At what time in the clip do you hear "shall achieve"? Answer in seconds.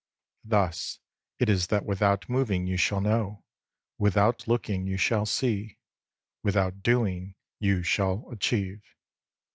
7.83-8.81